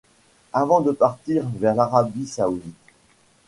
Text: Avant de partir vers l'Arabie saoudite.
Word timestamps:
Avant 0.51 0.81
de 0.81 0.93
partir 0.93 1.45
vers 1.49 1.75
l'Arabie 1.75 2.25
saoudite. 2.25 2.73